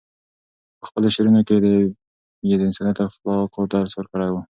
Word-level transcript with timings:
په 0.79 0.83
خپلو 0.89 1.07
شعرونو 1.15 1.41
کې 1.47 1.55
یې 2.49 2.55
د 2.59 2.61
انسانیت 2.67 2.97
او 2.99 3.07
اخلاقو 3.09 3.69
درس 3.73 3.93
ورکړی 3.95 4.27
دی. 4.33 4.41